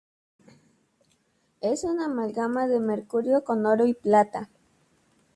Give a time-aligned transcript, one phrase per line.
[1.59, 4.49] Es una amalgama de mercurio con oro y plata.